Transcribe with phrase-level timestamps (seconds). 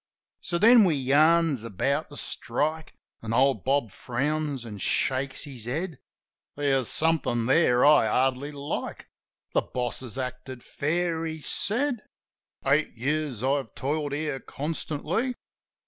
[0.39, 2.95] So then we yarns about the strike.
[3.21, 5.99] An' old Bob frowns an' shakes his head.
[6.55, 9.09] "There's something there I hardly like;
[9.53, 11.99] The boss has acted fair," he said.
[12.65, 15.35] "Eight years I've toiled here constantly.